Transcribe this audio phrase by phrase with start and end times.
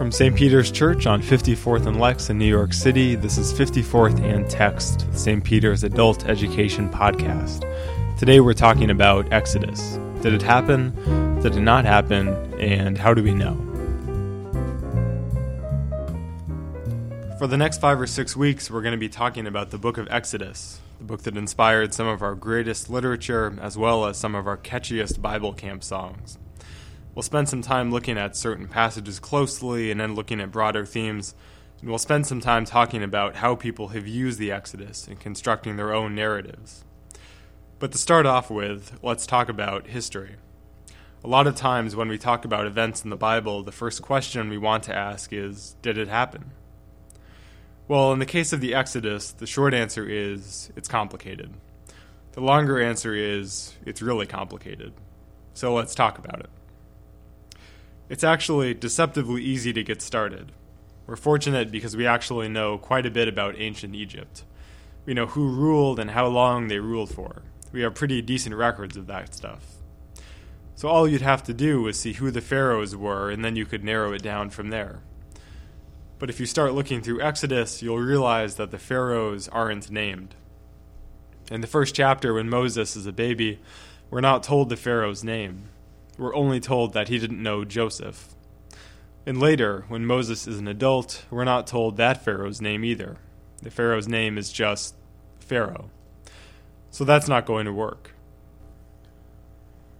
[0.00, 0.34] From St.
[0.34, 5.06] Peter's Church on 54th and Lex in New York City, this is 54th and Text,
[5.12, 5.44] St.
[5.44, 7.68] Peter's Adult Education Podcast.
[8.18, 9.98] Today we're talking about Exodus.
[10.22, 10.94] Did it happen?
[11.42, 12.28] Did it not happen?
[12.58, 13.54] And how do we know?
[17.38, 19.98] For the next five or six weeks, we're going to be talking about the book
[19.98, 24.34] of Exodus, the book that inspired some of our greatest literature as well as some
[24.34, 26.38] of our catchiest Bible camp songs.
[27.20, 31.34] We'll spend some time looking at certain passages closely and then looking at broader themes.
[31.82, 35.76] And we'll spend some time talking about how people have used the Exodus in constructing
[35.76, 36.82] their own narratives.
[37.78, 40.36] But to start off with, let's talk about history.
[41.22, 44.48] A lot of times when we talk about events in the Bible, the first question
[44.48, 46.52] we want to ask is Did it happen?
[47.86, 51.52] Well, in the case of the Exodus, the short answer is it's complicated.
[52.32, 54.94] The longer answer is it's really complicated.
[55.52, 56.48] So let's talk about it.
[58.10, 60.50] It's actually deceptively easy to get started.
[61.06, 64.42] We're fortunate because we actually know quite a bit about ancient Egypt.
[65.06, 67.42] We know who ruled and how long they ruled for.
[67.72, 69.64] We have pretty decent records of that stuff.
[70.74, 73.64] So all you'd have to do is see who the pharaohs were, and then you
[73.64, 75.02] could narrow it down from there.
[76.18, 80.34] But if you start looking through Exodus, you'll realize that the pharaohs aren't named.
[81.48, 83.60] In the first chapter, when Moses is a baby,
[84.10, 85.68] we're not told the pharaoh's name
[86.20, 88.28] we're only told that he didn't know Joseph.
[89.24, 93.16] And later, when Moses is an adult, we're not told that Pharaoh's name either.
[93.62, 94.94] The Pharaoh's name is just
[95.40, 95.90] Pharaoh.
[96.90, 98.12] So that's not going to work.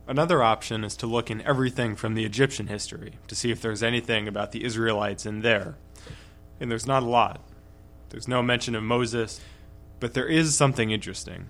[0.06, 3.82] Another option is to look in everything from the Egyptian history to see if there's
[3.82, 5.76] anything about the Israelites in there.
[6.60, 7.40] And there's not a lot.
[8.10, 9.40] There's no mention of Moses,
[10.00, 11.48] but there is something interesting.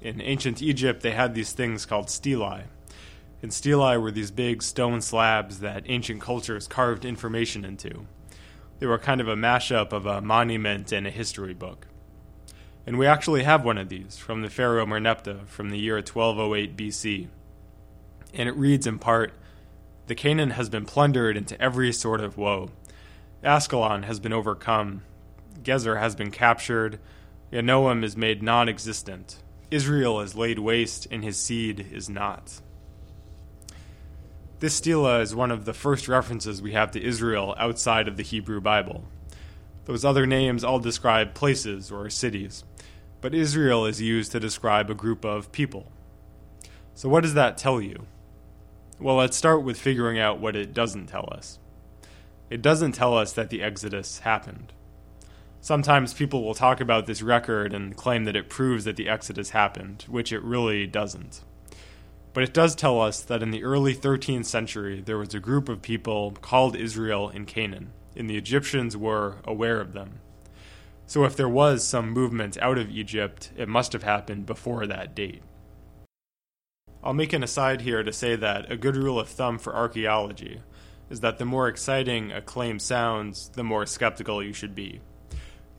[0.00, 2.64] In ancient Egypt, they had these things called stelae,
[3.42, 8.06] and stelae were these big stone slabs that ancient cultures carved information into.
[8.78, 11.88] They were kind of a mashup of a monument and a history book.
[12.86, 16.76] And we actually have one of these from the pharaoh Merneptah from the year 1208
[16.76, 17.28] BC.
[18.34, 19.34] And it reads in part
[20.06, 22.70] The Canaan has been plundered into every sort of woe.
[23.42, 25.02] Ascalon has been overcome.
[25.62, 26.98] Gezer has been captured.
[27.52, 29.42] Yanoam is made non existent.
[29.70, 32.60] Israel is laid waste, and his seed is not.
[34.62, 38.22] This stela is one of the first references we have to Israel outside of the
[38.22, 39.02] Hebrew Bible.
[39.86, 42.62] Those other names all describe places or cities,
[43.20, 45.90] but Israel is used to describe a group of people.
[46.94, 48.06] So, what does that tell you?
[49.00, 51.58] Well, let's start with figuring out what it doesn't tell us.
[52.48, 54.72] It doesn't tell us that the Exodus happened.
[55.60, 59.50] Sometimes people will talk about this record and claim that it proves that the Exodus
[59.50, 61.40] happened, which it really doesn't.
[62.34, 65.68] But it does tell us that in the early 13th century, there was a group
[65.68, 70.20] of people called Israel in Canaan, and the Egyptians were aware of them.
[71.06, 75.14] So if there was some movement out of Egypt, it must have happened before that
[75.14, 75.42] date.
[77.04, 80.62] I'll make an aside here to say that a good rule of thumb for archaeology
[81.10, 85.00] is that the more exciting a claim sounds, the more skeptical you should be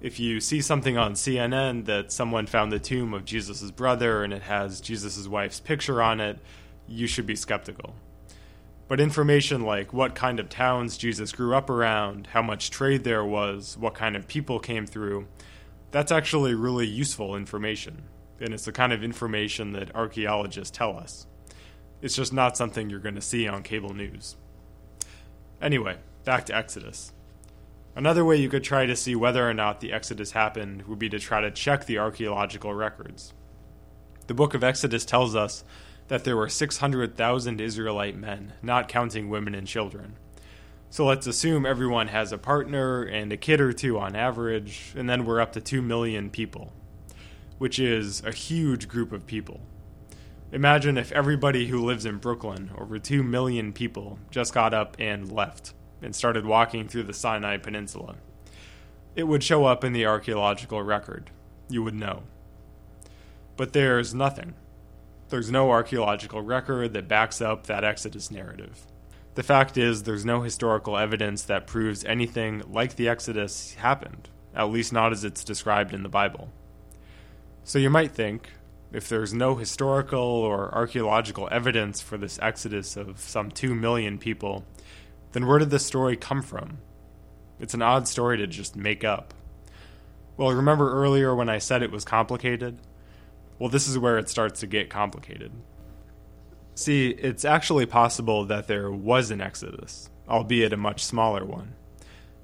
[0.03, 4.33] if you see something on CNN that someone found the tomb of Jesus' brother and
[4.33, 6.39] it has Jesus' wife's picture on it,
[6.89, 7.95] you should be skeptical.
[8.89, 13.23] But information like what kind of towns Jesus grew up around, how much trade there
[13.23, 15.25] was, what kind of people came through,
[15.91, 18.03] that's actually really useful information.
[18.41, 21.27] And it's the kind of information that archaeologists tell us.
[22.01, 24.35] It's just not something you're going to see on cable news.
[25.61, 27.13] Anyway, back to Exodus.
[27.95, 31.09] Another way you could try to see whether or not the Exodus happened would be
[31.09, 33.33] to try to check the archaeological records.
[34.25, 35.63] The book of Exodus tells us
[36.07, 40.15] that there were 600,000 Israelite men, not counting women and children.
[40.89, 45.07] So let's assume everyone has a partner and a kid or two on average, and
[45.07, 46.73] then we're up to 2 million people,
[47.59, 49.61] which is a huge group of people.
[50.51, 55.31] Imagine if everybody who lives in Brooklyn, over 2 million people, just got up and
[55.31, 55.73] left
[56.03, 58.15] and started walking through the Sinai Peninsula.
[59.15, 61.29] It would show up in the archaeological record.
[61.69, 62.23] You would know.
[63.55, 64.55] But there's nothing.
[65.29, 68.85] There's no archaeological record that backs up that Exodus narrative.
[69.35, 74.69] The fact is, there's no historical evidence that proves anything like the Exodus happened, at
[74.69, 76.49] least not as it's described in the Bible.
[77.63, 78.49] So you might think,
[78.91, 84.65] if there's no historical or archaeological evidence for this exodus of some 2 million people,
[85.33, 86.77] then where did this story come from?
[87.59, 89.33] It's an odd story to just make up.
[90.37, 92.79] Well, remember earlier when I said it was complicated?
[93.59, 95.51] Well, this is where it starts to get complicated.
[96.75, 101.75] See, it's actually possible that there was an Exodus, albeit a much smaller one.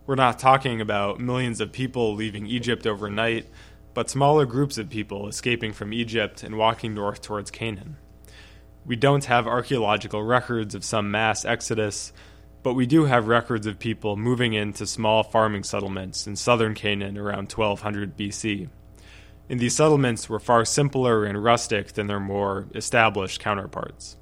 [0.06, 3.48] We're not talking about millions of people leaving Egypt overnight,
[3.94, 7.98] but smaller groups of people escaping from Egypt and walking north towards Canaan.
[8.86, 12.14] We don't have archaeological records of some mass exodus,
[12.62, 17.18] but we do have records of people moving into small farming settlements in southern Canaan
[17.18, 18.70] around 1200 BC.
[19.50, 24.18] And these settlements were far simpler and rustic than their more established counterparts.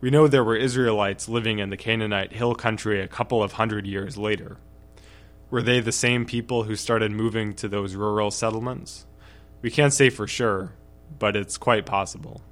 [0.00, 3.86] We know there were Israelites living in the Canaanite hill country a couple of hundred
[3.86, 4.58] years later.
[5.50, 9.06] Were they the same people who started moving to those rural settlements?
[9.60, 10.72] We can't say for sure,
[11.18, 12.42] but it's quite possible.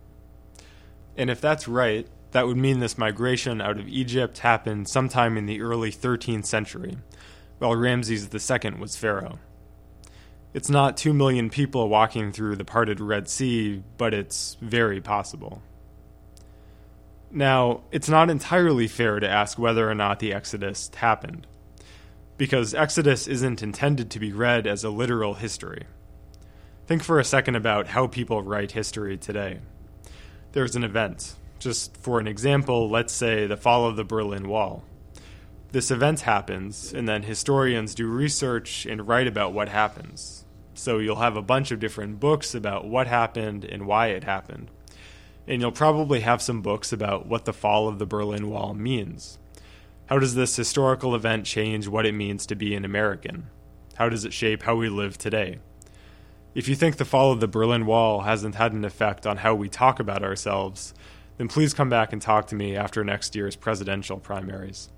[1.17, 5.47] And if that's right, that would mean this migration out of Egypt happened sometime in
[5.47, 6.97] the early 13th century,
[7.59, 9.39] while Ramses II was pharaoh.
[10.53, 15.63] It's not 2 million people walking through the parted Red Sea, but it's very possible.
[17.31, 21.47] Now, it's not entirely fair to ask whether or not the Exodus happened,
[22.37, 25.85] because Exodus isn't intended to be read as a literal history.
[26.87, 29.61] Think for a second about how people write history today
[30.53, 31.35] there's an event.
[31.61, 34.83] Just for an example, let's say the fall of the Berlin Wall.
[35.73, 40.47] This event happens, and then historians do research and write about what happens.
[40.73, 44.71] So you'll have a bunch of different books about what happened and why it happened.
[45.47, 49.39] And you'll probably have some books about what the fall of the Berlin Wall means.
[50.07, 53.49] How does this historical event change what it means to be an American?
[53.97, 55.59] How does it shape how we live today?
[56.55, 59.55] If you think the fall of the Berlin Wall hasn't had an effect on how
[59.55, 60.95] we talk about ourselves,
[61.41, 64.91] then please come back and talk to me after next year's presidential primaries.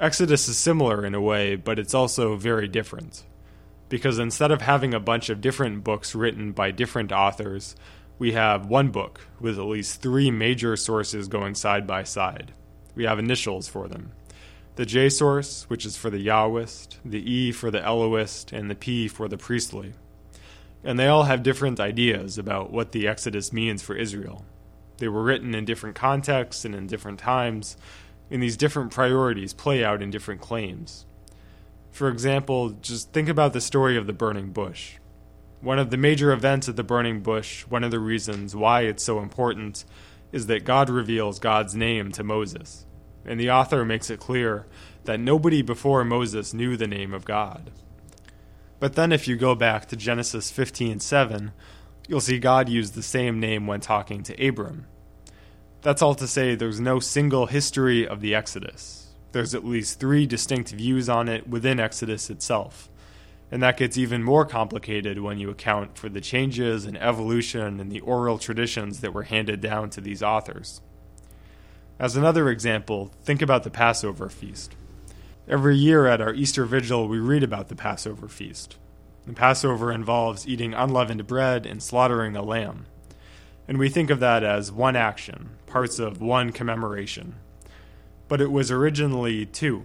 [0.00, 3.22] Exodus is similar in a way, but it's also very different.
[3.90, 7.76] Because instead of having a bunch of different books written by different authors,
[8.18, 12.54] we have one book with at least three major sources going side by side.
[12.94, 14.12] We have initials for them
[14.76, 18.74] the J source, which is for the Yahwist, the E for the Elohist, and the
[18.74, 19.92] P for the priestly
[20.84, 24.44] and they all have different ideas about what the Exodus means for Israel.
[24.98, 27.76] They were written in different contexts and in different times,
[28.30, 31.06] and these different priorities play out in different claims.
[31.90, 34.94] For example, just think about the story of the burning bush.
[35.60, 39.04] One of the major events of the burning bush, one of the reasons why it's
[39.04, 39.84] so important,
[40.32, 42.86] is that God reveals God's name to Moses.
[43.24, 44.66] And the author makes it clear
[45.04, 47.70] that nobody before Moses knew the name of God.
[48.80, 51.52] But then if you go back to Genesis 15:7,
[52.08, 54.86] you'll see God use the same name when talking to Abram.
[55.82, 59.08] That's all to say there's no single history of the Exodus.
[59.32, 62.88] There's at least 3 distinct views on it within Exodus itself.
[63.50, 67.88] And that gets even more complicated when you account for the changes and evolution in
[67.88, 70.80] the oral traditions that were handed down to these authors.
[71.98, 74.74] As another example, think about the Passover feast.
[75.46, 78.76] Every year at our Easter Vigil, we read about the Passover feast.
[79.26, 82.86] The Passover involves eating unleavened bread and slaughtering a lamb.
[83.66, 87.34] And we think of that as one action, parts of one commemoration.
[88.28, 89.84] But it was originally two.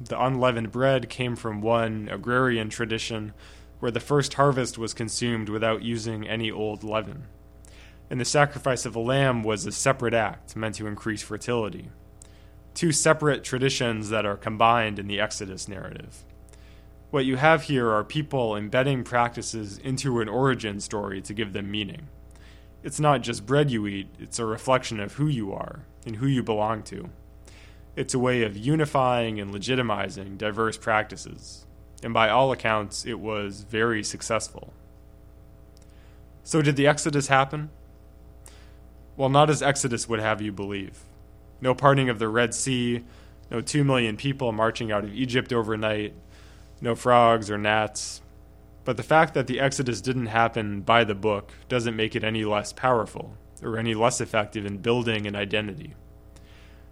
[0.00, 3.32] The unleavened bread came from one agrarian tradition
[3.78, 7.24] where the first harvest was consumed without using any old leaven.
[8.10, 11.90] And the sacrifice of a lamb was a separate act meant to increase fertility
[12.76, 16.24] two separate traditions that are combined in the Exodus narrative.
[17.10, 21.70] What you have here are people embedding practices into an origin story to give them
[21.70, 22.08] meaning.
[22.82, 26.26] It's not just bread you eat, it's a reflection of who you are and who
[26.26, 27.10] you belong to.
[27.94, 31.64] It's a way of unifying and legitimizing diverse practices,
[32.02, 34.72] and by all accounts, it was very successful.
[36.42, 37.70] So, did the Exodus happen?
[39.16, 41.02] Well, not as Exodus would have you believe
[41.60, 43.02] no parting of the Red Sea,
[43.50, 46.12] no two million people marching out of Egypt overnight,
[46.80, 48.22] no frogs or gnats.
[48.84, 52.44] But the fact that the Exodus didn't happen by the book doesn't make it any
[52.44, 55.94] less powerful or any less effective in building an identity.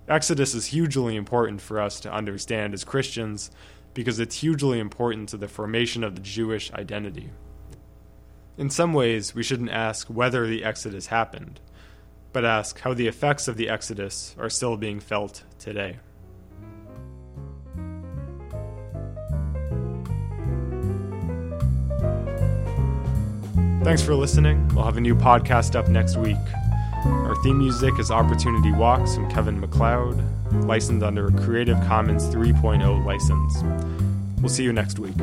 [0.08, 3.50] Exodus is hugely important for us to understand as Christians
[3.94, 7.30] because it's hugely important to the formation of the Jewish identity.
[8.58, 11.60] In some ways, we shouldn't ask whether the Exodus happened
[12.34, 15.98] but ask how the effects of the Exodus are still being felt today.
[23.84, 24.66] Thanks for listening.
[24.74, 26.38] We'll have a new podcast up next week.
[27.04, 30.24] Our theme music is Opportunity Walks from Kevin MacLeod,
[30.64, 33.62] licensed under a Creative Commons 3.0 license.
[34.40, 35.14] We'll see you next week.